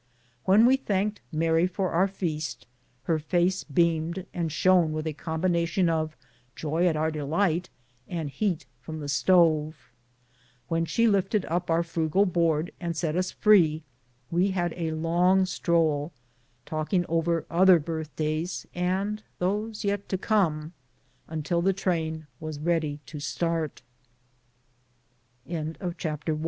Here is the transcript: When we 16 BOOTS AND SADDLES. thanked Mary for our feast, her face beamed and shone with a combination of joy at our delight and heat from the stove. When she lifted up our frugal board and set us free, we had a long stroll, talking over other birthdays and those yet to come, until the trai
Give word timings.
When 0.45 0.65
we 0.65 0.77
16 0.77 0.79
BOOTS 0.79 0.79
AND 0.79 0.87
SADDLES. 0.97 1.11
thanked 1.13 1.21
Mary 1.31 1.67
for 1.67 1.91
our 1.91 2.07
feast, 2.07 2.65
her 3.03 3.19
face 3.19 3.63
beamed 3.63 4.25
and 4.33 4.51
shone 4.51 4.93
with 4.93 5.05
a 5.05 5.13
combination 5.13 5.89
of 5.89 6.17
joy 6.55 6.87
at 6.87 6.95
our 6.95 7.11
delight 7.11 7.69
and 8.07 8.31
heat 8.31 8.65
from 8.79 8.99
the 8.99 9.07
stove. 9.07 9.91
When 10.67 10.85
she 10.85 11.05
lifted 11.07 11.45
up 11.45 11.69
our 11.69 11.83
frugal 11.83 12.25
board 12.25 12.71
and 12.79 12.97
set 12.97 13.15
us 13.15 13.29
free, 13.29 13.83
we 14.31 14.49
had 14.49 14.73
a 14.75 14.89
long 14.89 15.45
stroll, 15.45 16.13
talking 16.65 17.05
over 17.07 17.45
other 17.51 17.77
birthdays 17.77 18.65
and 18.73 19.21
those 19.37 19.83
yet 19.83 20.09
to 20.09 20.17
come, 20.17 20.73
until 21.27 21.61
the 21.61 21.73
trai 21.75 22.23